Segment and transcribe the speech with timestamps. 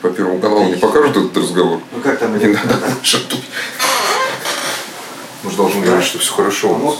[0.00, 1.80] по Первому каналу не покажут этот разговор?
[1.94, 3.44] Ну как там Не надо шатуть.
[5.42, 6.98] Мы же должны говорить, что все хорошо у нас.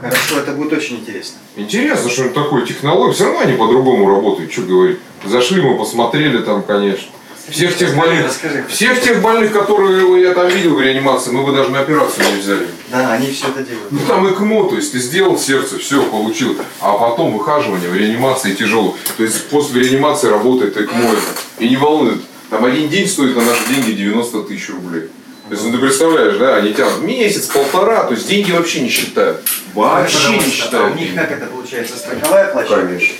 [0.00, 1.38] Хорошо, это будет очень интересно.
[1.56, 3.12] Интересно, что это такое технология.
[3.12, 4.98] Все равно они по-другому работают, что говорить.
[5.24, 7.08] Зашли мы, посмотрели там, конечно.
[7.52, 8.64] Всех тех больных, Расскажи.
[8.68, 12.40] всех тех больных, которые я там видел в реанимации, мы бы даже на операцию не
[12.40, 12.66] взяли.
[12.88, 13.92] Да, они все это делают.
[13.92, 16.56] Ну там ЭКМО, то есть ты сделал сердце, все, получил.
[16.80, 18.96] А потом выхаживание в реанимации тяжело.
[19.16, 21.10] То есть после реанимации работает ЭКМО.
[21.58, 22.22] И не волнует.
[22.50, 25.08] Там один день стоит на наши деньги 90 тысяч рублей.
[25.48, 28.88] То есть, ну, ты представляешь, да, они тянут месяц, полтора, то есть деньги вообще не
[28.88, 29.42] считают.
[29.74, 30.94] Вообще Потому не считают.
[30.94, 31.96] у них как это получается?
[31.98, 32.86] Страховая площадка?
[32.86, 33.14] Конечно.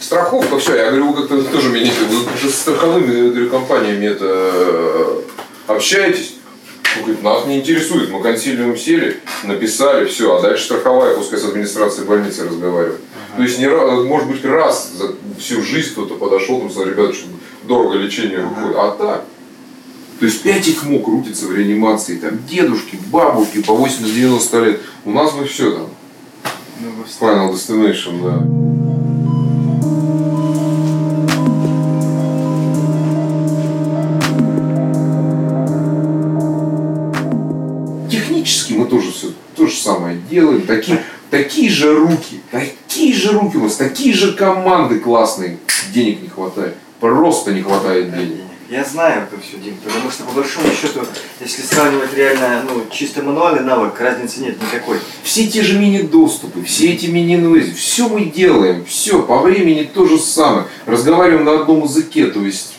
[0.00, 1.90] Страховка, все, я говорю, вы как-то тоже меня
[2.54, 5.20] с страховыми компаниями это э,
[5.66, 6.36] общаетесь.
[6.96, 11.44] Он говорит, нас не интересует, мы консилиум сели, написали, все, а дальше страховая, пускай с
[11.44, 13.00] администрацией больницы разговаривает.
[13.36, 17.26] То есть, не, может быть, раз за всю жизнь кто-то подошел, там, сказал, ребята, что
[17.64, 19.24] дорого лечение выходит, а так.
[20.20, 24.80] То есть 5 ЭКМО крутится в реанимации, там дедушки, бабушки по 80-90 лет.
[25.04, 25.88] У нас бы все там.
[26.80, 26.90] Ну.
[27.20, 28.64] Final Destination, да.
[40.66, 45.58] Такие, такие же руки, такие же руки у нас, такие же команды классные.
[45.92, 46.74] Денег не хватает.
[47.00, 48.40] Просто не хватает денег.
[48.70, 51.00] Я знаю это все, Дим, потому что по большому счету,
[51.38, 54.98] если сравнивать реально, ну, чисто мануальный навык, разницы нет никакой.
[55.22, 60.18] Все те же мини-доступы, все эти мини-инвейзы, все мы делаем, все, по времени то же
[60.18, 60.64] самое.
[60.86, 62.76] Разговариваем на одном языке, то есть,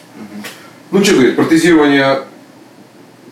[0.90, 2.24] ну что говорит, протезирование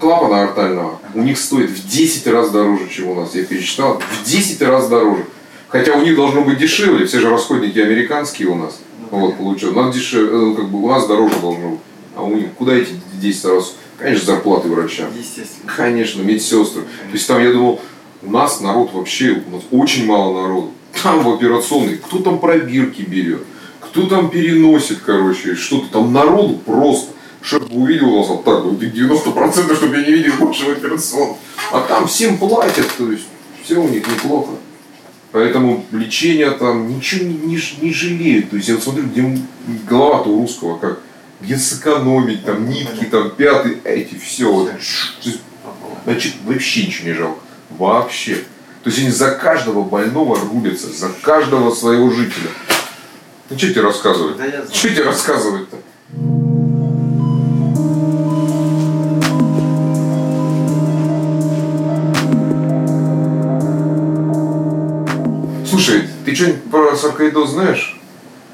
[0.03, 4.29] клапана артального у них стоит в 10 раз дороже, чем у нас, я пересчитал, в
[4.29, 5.25] 10 раз дороже.
[5.69, 8.79] Хотя у них должно быть дешевле, все же расходники американские у нас,
[9.11, 9.75] Ну, вот, получилось.
[9.75, 11.79] У нас дешевле, э, как бы у нас дороже должно быть.
[12.17, 12.91] А у них куда эти
[13.21, 13.75] 10 раз?
[13.97, 15.07] Конечно, зарплаты врачам.
[15.17, 15.71] Естественно.
[15.73, 16.81] Конечно, медсестры.
[16.81, 17.79] То есть там я думал,
[18.23, 20.71] у нас народ вообще, у нас очень мало народу.
[21.01, 23.43] Там в операционной, кто там пробирки берет,
[23.79, 27.12] кто там переносит, короче, что-то там народу просто.
[27.43, 31.37] Шеф бы увидел нас вот так, вот 90% чтобы я не видел больше в.
[31.71, 33.25] А там всем платят, то есть
[33.63, 34.51] все у них неплохо.
[35.33, 38.51] Поэтому лечение там ничего не, не, не жалеют.
[38.51, 39.37] То есть я вот смотрю, где
[39.89, 40.99] голова-то у русского как,
[41.41, 44.49] где сэкономить, там нитки, там пятый, эти, все.
[44.49, 44.71] Вот.
[46.05, 47.39] Значит, вообще ничего не жалко.
[47.71, 48.35] Вообще.
[48.83, 52.51] То есть они за каждого больного рубятся, за каждого своего жителя.
[53.49, 54.37] Ну что тебе рассказывать?
[54.37, 54.65] Да.
[54.71, 55.77] Что тебе рассказывать-то?
[66.33, 67.99] Ты что-нибудь про саркоидоз знаешь?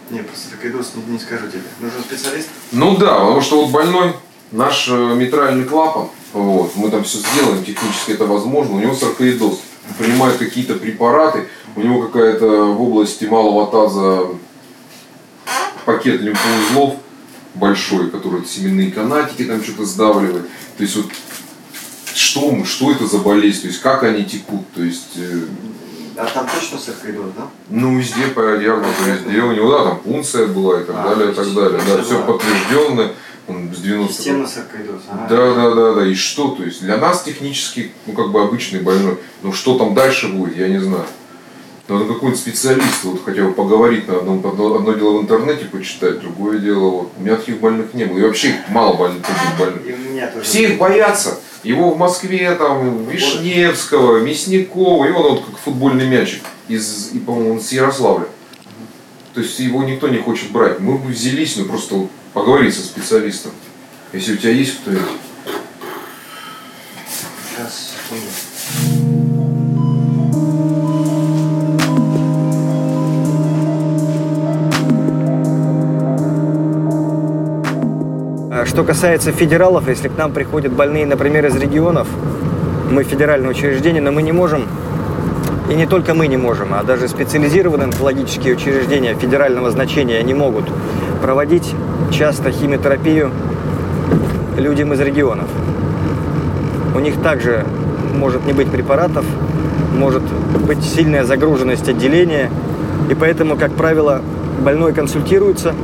[0.09, 1.62] Не, просто такайдос не, не скажу тебе.
[1.79, 2.47] Нужен специалист?
[2.72, 4.13] Ну да, потому что вот больной,
[4.51, 9.59] наш э, митральный клапан, вот, мы там все сделаем, технически это возможно, у него саркоидоз.
[9.97, 14.28] Принимают какие-то препараты, у него какая-то в области малого таза
[15.85, 16.95] пакет лимфоузлов
[17.56, 20.47] большой, который семенные канатики там что-то сдавливает.
[20.78, 21.06] То есть вот
[22.13, 25.45] что, мы- что это за болезнь, то есть как они текут, то есть э,
[26.19, 27.47] А там точно саркоидоз, да?
[27.69, 29.41] ну, везде по диагнозу, везде.
[29.41, 31.80] У него, да, там пункция была и так А, далее, и так далее.
[31.88, 33.12] Да, все подтвержденно.
[33.47, 35.02] Он с 90 Системный саркоидоз.
[35.09, 35.28] ага.
[35.30, 36.06] Да, да, да, да.
[36.06, 36.50] И что?
[36.50, 39.18] То есть для нас технически, ну, как бы обычный больной.
[39.41, 41.06] Но что там дальше будет, я не знаю.
[41.88, 46.19] Надо какой-нибудь специалист, вот хотя бы поговорить на одном, одно, одно дело в интернете почитать,
[46.19, 47.12] другое дело, вот.
[47.18, 48.19] У меня таких больных не было.
[48.19, 49.88] И вообще их мало больных, таких больных.
[49.88, 50.46] И у меня тоже.
[50.46, 51.40] Все их боятся.
[51.64, 57.53] Его в Москве, там, Вишневского, Мясникова, и он вот как футбольный мячик из, и, по-моему,
[57.53, 58.28] он с Ярославля.
[59.34, 60.80] То есть его никто не хочет брать.
[60.80, 63.52] Мы бы взялись, ну просто вот поговорить со специалистом.
[64.14, 65.06] Если у тебя есть кто-нибудь.
[67.52, 68.25] Сейчас, секунду.
[78.80, 82.08] Что касается федералов, если к нам приходят больные, например, из регионов,
[82.90, 84.64] мы федеральное учреждение, но мы не можем,
[85.70, 90.64] и не только мы не можем, а даже специализированные онкологические учреждения федерального значения не могут
[91.22, 91.76] проводить
[92.10, 93.31] часто химиотерапию
[94.56, 95.48] людям из регионов.
[96.96, 97.66] У них также
[98.16, 99.26] может не быть препаратов,
[99.94, 100.24] может
[100.66, 102.50] быть сильная загруженность отделения,
[103.10, 104.22] и поэтому, как правило,
[104.62, 105.76] больной консультируется,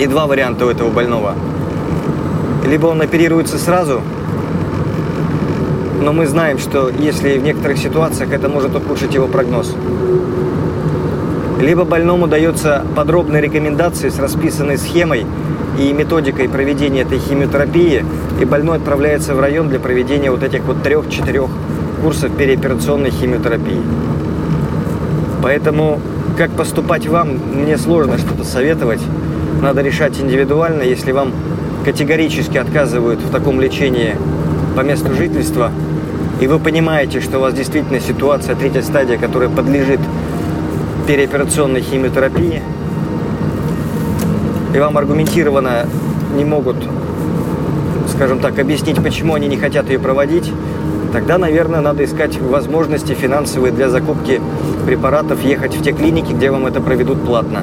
[0.00, 1.34] и два варианта у этого больного.
[2.66, 4.00] Либо он оперируется сразу,
[6.00, 9.74] но мы знаем, что если в некоторых ситуациях это может ухудшить его прогноз.
[11.60, 15.26] Либо больному дается подробные рекомендации с расписанной схемой
[15.78, 18.04] и методикой проведения этой химиотерапии,
[18.40, 21.50] и больной отправляется в район для проведения вот этих вот трех-четырех
[22.02, 23.80] курсов переоперационной химиотерапии.
[25.40, 26.00] Поэтому
[26.36, 29.00] как поступать вам, мне сложно что-то советовать.
[29.60, 30.82] Надо решать индивидуально.
[30.82, 31.32] Если вам
[31.84, 34.16] категорически отказывают в таком лечении
[34.76, 35.70] по месту жительства,
[36.40, 40.00] и вы понимаете, что у вас действительно ситуация, третья стадия, которая подлежит
[41.06, 42.62] переоперационной химиотерапии,
[44.74, 45.86] и вам аргументированно
[46.36, 46.76] не могут,
[48.14, 50.50] скажем так, объяснить, почему они не хотят ее проводить,
[51.12, 54.40] тогда, наверное, надо искать возможности финансовые для закупки
[54.86, 57.62] препаратов, ехать в те клиники, где вам это проведут платно.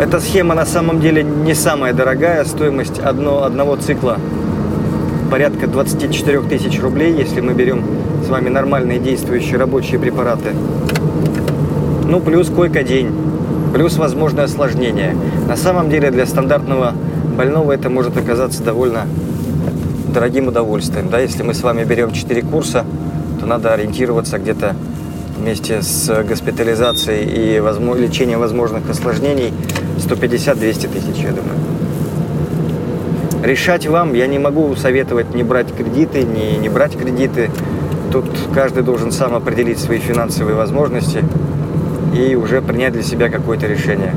[0.00, 4.18] Эта схема на самом деле не самая дорогая, стоимость одно, одного цикла
[5.30, 7.84] порядка 24 тысяч рублей, если мы берем
[8.24, 10.50] с вами нормальные действующие рабочие препараты.
[12.08, 13.12] Ну, плюс койка-день,
[13.72, 15.16] плюс возможное осложнение.
[15.48, 16.92] На самом деле для стандартного
[17.36, 19.06] больного это может оказаться довольно
[20.12, 21.08] дорогим удовольствием.
[21.08, 21.20] Да?
[21.20, 22.84] Если мы с вами берем 4 курса,
[23.40, 24.74] то надо ориентироваться где-то
[25.36, 29.52] вместе с госпитализацией и возможно, лечением возможных осложнений
[29.98, 31.58] 150-200 тысяч, я думаю.
[33.42, 37.50] Решать вам, я не могу советовать не брать кредиты, не, не брать кредиты.
[38.10, 41.22] Тут каждый должен сам определить свои финансовые возможности
[42.16, 44.14] и уже принять для себя какое-то решение.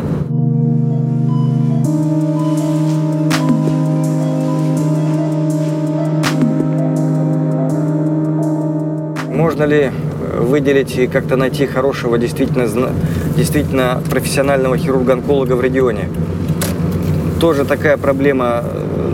[9.29, 9.91] Можно ли
[10.37, 12.67] выделить и как-то найти хорошего, действительно,
[13.35, 16.09] действительно профессионального хирурга-онколога в регионе?
[17.39, 18.63] Тоже такая проблема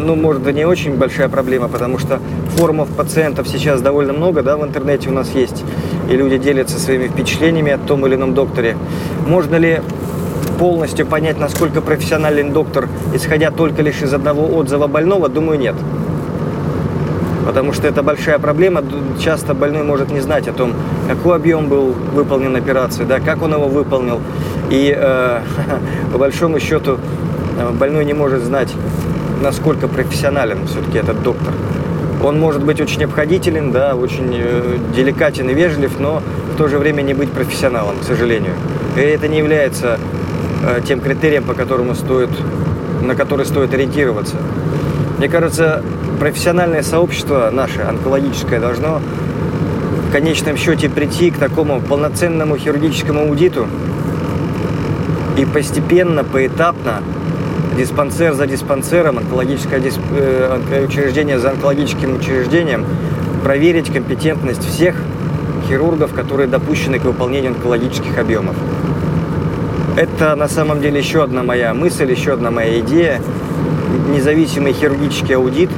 [0.04, 2.20] ну, может, и не очень большая проблема, потому что
[2.56, 5.64] форумов пациентов сейчас довольно много, да, в интернете у нас есть,
[6.10, 8.76] и люди делятся своими впечатлениями о том или ином докторе.
[9.28, 9.82] Можно ли
[10.60, 15.76] полностью понять, насколько профессионален доктор, исходя только лишь из одного отзыва больного, думаю, нет.
[17.46, 18.84] Потому что это большая проблема.
[19.20, 20.74] Часто больной может не знать о том,
[21.08, 24.22] какой объем был выполнен операции, да, как он его выполнил.
[24.70, 25.42] И э,
[26.12, 26.98] по большому счету
[27.58, 28.74] э, больной не может знать,
[29.42, 31.54] насколько профессионален все-таки этот доктор.
[32.24, 36.22] Он может быть очень обходителен, да, очень э, деликатен и вежлив, но
[36.54, 38.54] в то же время не быть профессионалом, к сожалению.
[38.96, 40.00] И это не является
[40.64, 42.30] э, тем критерием, по которому стоит,
[43.02, 44.38] на который стоит ориентироваться.
[45.18, 45.84] Мне кажется,
[46.20, 49.02] профессиональное сообщество наше, онкологическое, должно
[50.08, 53.68] в конечном счете прийти к такому полноценному хирургическому аудиту
[55.38, 57.02] и постепенно, поэтапно
[57.78, 60.00] диспансер за диспансером, онкологическое дисп...
[60.12, 62.86] э, учреждение за онкологическим учреждением,
[63.44, 64.96] проверить компетентность всех
[65.68, 68.56] хирургов, которые допущены к выполнению онкологических объемов.
[69.96, 73.22] Это на самом деле еще одна моя мысль, еще одна моя идея.
[74.14, 75.70] Независимый хирургический аудит,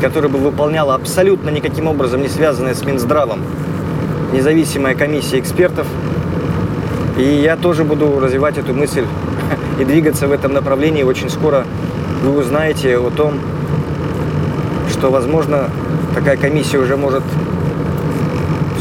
[0.00, 3.40] который бы выполняла абсолютно никаким образом не связанная с Минздравом
[4.32, 5.86] независимая комиссия экспертов.
[7.18, 9.04] И я тоже буду развивать эту мысль
[9.80, 11.02] и двигаться в этом направлении.
[11.02, 11.64] Очень скоро
[12.22, 13.34] вы узнаете о том,
[14.90, 15.70] что, возможно,
[16.14, 17.22] такая комиссия уже может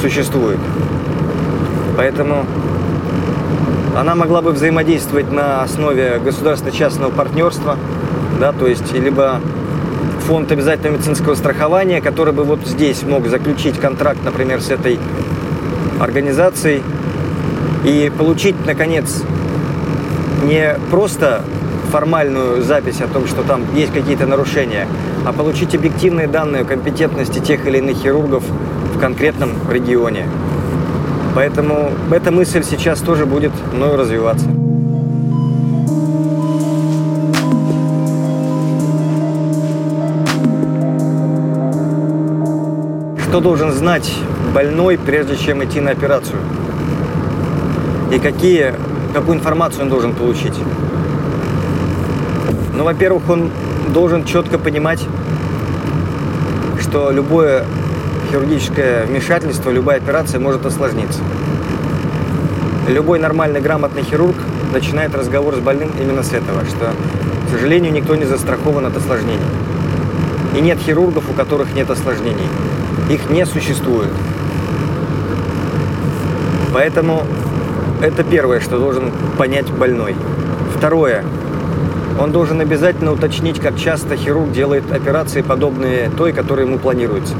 [0.01, 0.60] существует.
[1.98, 2.46] Поэтому
[3.98, 7.75] она могла бы взаимодействовать на основе государственно-частного партнерства,
[8.39, 9.41] да, то есть либо
[10.22, 15.00] фонд обязательного медицинского страхования, который бы вот здесь мог заключить контракт, например, с этой
[16.00, 16.81] организацией
[17.84, 19.24] и получить, наконец,
[20.43, 21.43] не просто
[21.91, 24.88] формальную запись о том, что там есть какие-то нарушения,
[25.25, 28.43] а получить объективные данные о компетентности тех или иных хирургов
[28.96, 30.25] в конкретном регионе.
[31.36, 34.48] Поэтому эта мысль сейчас тоже будет мною развиваться.
[43.29, 44.12] Что должен знать
[44.55, 46.39] больной, прежде чем идти на операцию?
[48.12, 48.74] И какие
[49.13, 50.55] какую информацию он должен получить?
[52.75, 53.51] Ну, во-первых, он
[53.93, 55.05] должен четко понимать,
[56.81, 57.65] что любое
[58.31, 61.19] хирургическое вмешательство, любая операция может осложниться.
[62.88, 64.38] Любой нормальный, грамотный хирург
[64.74, 66.93] начинает разговор с больным именно с этого, что,
[67.45, 69.38] к сожалению, никто не застрахован от осложнений.
[70.57, 72.48] И нет хирургов, у которых нет осложнений.
[73.10, 74.10] Их не существует.
[76.74, 77.24] Поэтому
[78.01, 80.16] это первое, что должен понять больной.
[80.78, 81.25] Второе.
[82.20, 87.34] Он должен обязательно уточнить, как часто хирург делает операции, подобные той, которая ему планируется.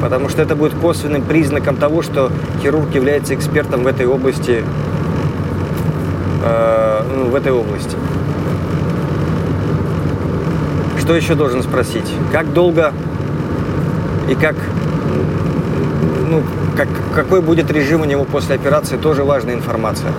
[0.00, 2.30] Потому что это будет косвенным признаком того, что
[2.62, 4.64] хирург является экспертом в этой области.
[6.44, 7.96] Э, ну, в этой области.
[10.98, 12.10] Что еще должен спросить?
[12.32, 12.92] Как долго
[14.28, 14.56] и как,
[16.28, 16.42] ну,
[16.76, 20.12] как, какой будет режим у него после операции, тоже важная информация.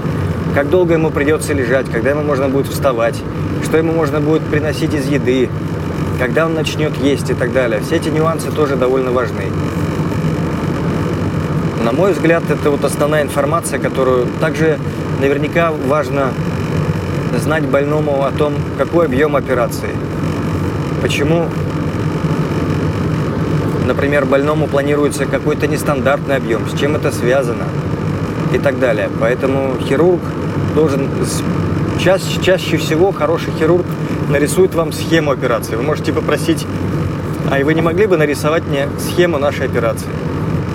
[0.53, 3.21] Как долго ему придется лежать, когда ему можно будет вставать,
[3.63, 5.49] что ему можно будет приносить из еды,
[6.19, 7.81] когда он начнет есть и так далее.
[7.81, 9.43] Все эти нюансы тоже довольно важны.
[11.83, 14.77] На мой взгляд, это вот основная информация, которую также
[15.21, 16.31] наверняка важно
[17.37, 19.89] знать больному о том, какой объем операции.
[21.01, 21.45] Почему,
[23.88, 27.65] например, больному планируется какой-то нестандартный объем, с чем это связано
[28.53, 29.10] и так далее.
[29.20, 30.22] Поэтому хирург
[30.75, 31.10] должен
[32.00, 33.86] чаще, чаще всего хороший хирург
[34.29, 35.75] нарисует вам схему операции.
[35.75, 36.67] Вы можете попросить,
[37.50, 40.10] а вы не могли бы нарисовать мне схему нашей операции?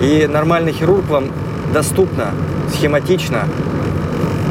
[0.01, 1.29] И нормальный хирург вам
[1.73, 2.31] доступно,
[2.75, 3.47] схематично,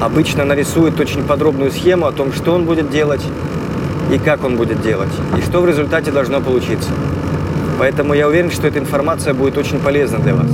[0.01, 3.23] обычно нарисует очень подробную схему о том, что он будет делать
[4.13, 6.91] и как он будет делать, и что в результате должно получиться.
[7.79, 10.47] Поэтому я уверен, что эта информация будет очень полезна для вас.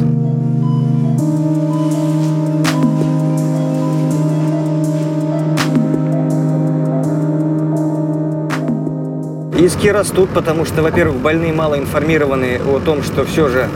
[9.59, 13.69] Иски растут, потому что, во-первых, больные мало информированы о том, что все же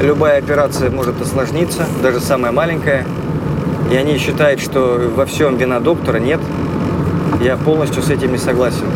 [0.00, 3.04] любая операция может осложниться, даже самая маленькая.
[3.90, 6.40] И они считают, что во всем вина доктора нет.
[7.42, 8.86] Я полностью с этим не согласен.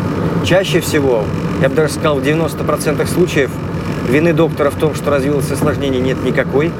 [0.45, 1.25] Чаще всего,
[1.61, 3.51] я бы даже сказал, в 90% случаев
[4.09, 6.71] вины доктора в том, что развилось осложнение, нет никакой.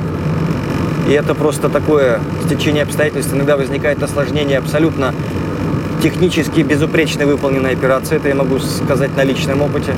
[1.07, 3.33] И это просто такое стечение обстоятельств.
[3.33, 5.13] Иногда возникает осложнение абсолютно
[6.01, 9.93] технически безупречно выполненная операция, это я могу сказать на личном опыте.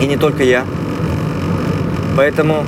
[0.00, 0.64] И не только я.
[2.16, 2.66] Поэтому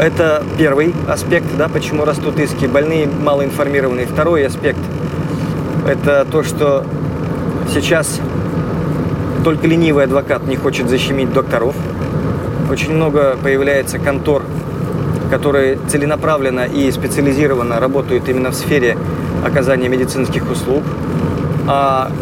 [0.00, 2.66] это первый аспект, да, почему растут иски.
[2.66, 4.06] Больные малоинформированные.
[4.06, 4.80] Второй аспект–
[5.86, 6.84] это то, что
[7.72, 8.20] сейчас
[9.48, 11.74] только ленивый адвокат не хочет защемить докторов.
[12.70, 14.42] Очень много появляется контор,
[15.30, 18.98] которые целенаправленно и специализированно работают именно в сфере
[19.42, 20.82] оказания медицинских услуг.
[21.66, 22.12] А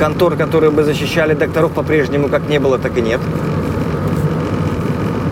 [0.00, 3.20] контор, которые бы защищали докторов, по-прежнему как не было, так и нет.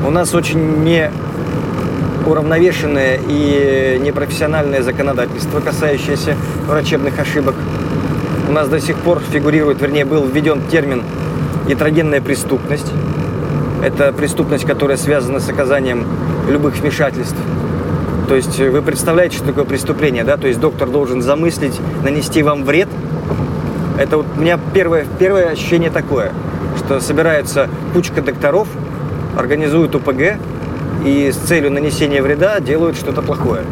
[0.07, 1.11] У нас очень не
[2.25, 6.37] уравновешенное и непрофессиональное законодательство, касающееся
[6.69, 7.57] врачебных ошибок.
[8.49, 11.03] У нас до сих пор фигурирует, вернее, был введен термин
[11.69, 12.93] «ятрогенная преступность».
[13.83, 16.07] Это преступность, которая связана с оказанием
[16.49, 17.37] любых вмешательств
[18.29, 20.37] то есть вы представляете, что такое преступление, да?
[20.37, 22.89] То есть доктор должен замыслить, нанести вам вред.
[23.99, 26.33] Это вот у меня первое, первое ощущение такое,
[26.79, 28.67] что собирается кучка докторов,
[29.37, 30.39] организуют УПГ
[31.05, 33.63] и с целью нанесения вреда делают что-то плохое.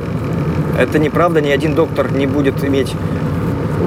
[0.78, 2.92] Это неправда, ни один доктор не будет иметь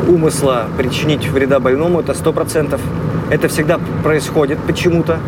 [0.07, 2.81] умысла причинить вреда больному, это сто процентов.
[3.29, 5.19] Это всегда происходит почему-то.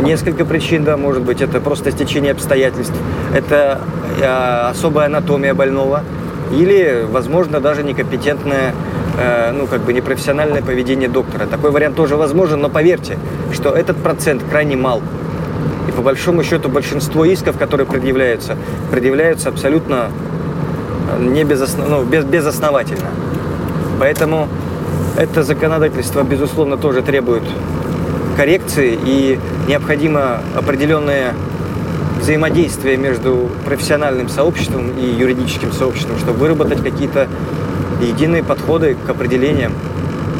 [0.00, 2.94] Несколько причин, да, может быть, это просто стечение обстоятельств,
[3.34, 3.80] это
[4.20, 6.02] э, особая анатомия больного
[6.52, 8.74] или, возможно, даже некомпетентное,
[9.18, 11.46] э, ну, как бы непрофессиональное поведение доктора.
[11.46, 13.18] Такой вариант тоже возможен, но поверьте,
[13.52, 15.00] что этот процент крайне мал.
[15.88, 18.56] И по большому счету большинство исков, которые предъявляются,
[18.90, 20.08] предъявляются абсолютно
[21.18, 21.88] э, не безоснов...
[21.88, 22.24] ну, без...
[22.24, 23.08] безосновательно.
[23.98, 24.48] Поэтому
[25.16, 27.42] это законодательство, безусловно, тоже требует
[28.36, 31.34] коррекции и необходимо определенное
[32.20, 37.28] взаимодействие между профессиональным сообществом и юридическим сообществом, чтобы выработать какие-то
[38.00, 39.72] единые подходы к определениям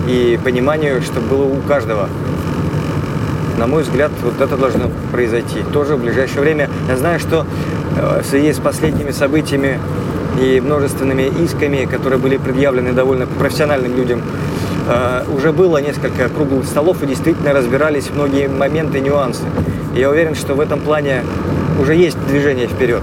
[0.09, 2.09] и пониманию, чтобы было у каждого.
[3.59, 5.59] На мой взгляд, вот это должно произойти.
[5.73, 6.71] Тоже в ближайшее время.
[6.89, 7.47] Я знаю, что
[7.97, 9.79] э, в связи с последними событиями
[10.41, 14.23] и множественными исками, которые были предъявлены довольно профессиональным людям
[14.89, 19.43] Э, уже было несколько круглых столов и действительно разбирались многие моменты, нюансы.
[19.95, 21.23] я уверен, что в этом плане
[21.81, 23.03] уже есть движение вперед.